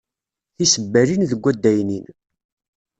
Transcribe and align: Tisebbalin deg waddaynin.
Tisebbalin 0.55 1.21
deg 1.31 1.41
waddaynin. 1.43 2.05